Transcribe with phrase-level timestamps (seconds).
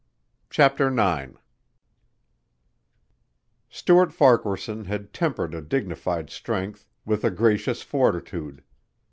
[0.49, 1.33] CHAPTER IX
[3.69, 8.63] Stuart Farquaharson had tempered a dignified strength with a gracious fortitude.